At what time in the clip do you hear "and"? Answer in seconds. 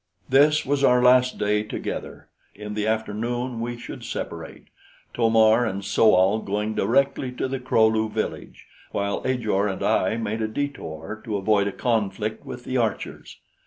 5.63-5.85, 9.67-9.83